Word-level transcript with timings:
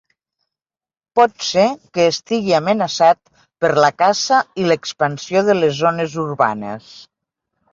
Pot 1.19 1.35
ser 1.47 1.65
que 1.97 2.07
estigui 2.13 2.55
amenaçat 2.61 3.21
per 3.65 3.71
la 3.85 3.93
caça 4.05 4.41
i 4.63 4.67
l'expansió 4.73 5.45
de 5.51 5.57
les 5.63 5.79
zones 5.83 6.17
urbanes. 6.29 6.91